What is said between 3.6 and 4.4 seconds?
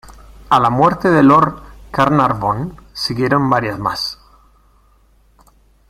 más.